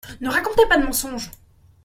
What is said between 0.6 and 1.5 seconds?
pas de mensonges.